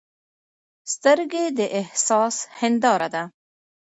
[0.93, 3.23] سترګې د احساس هنداره ده